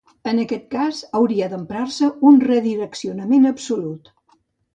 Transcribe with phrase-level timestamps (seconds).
[0.29, 4.13] En aquest cas, hauria d'emprar-se un redireccionament absolut.